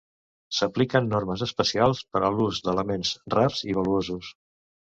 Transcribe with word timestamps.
S'apliquen 0.59 1.09
normes 1.11 1.43
especials 1.47 2.01
per 2.15 2.23
a 2.23 2.33
l'ús 2.39 2.63
d'elements 2.69 3.15
rars 3.37 3.63
i 3.73 3.81
valuosos. 3.83 4.33